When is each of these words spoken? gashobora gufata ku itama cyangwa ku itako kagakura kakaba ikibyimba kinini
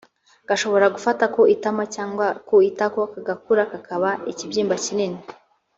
gashobora 0.47 0.87
gufata 0.95 1.23
ku 1.33 1.41
itama 1.55 1.83
cyangwa 1.95 2.25
ku 2.47 2.55
itako 2.69 3.01
kagakura 3.13 3.63
kakaba 3.71 4.09
ikibyimba 4.31 4.75
kinini 4.85 5.19